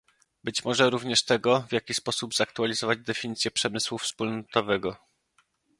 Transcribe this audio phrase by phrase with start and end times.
[0.43, 4.97] Być może również tego, w jaki sposób zaktualizować definicję przemysłu wspólnotowego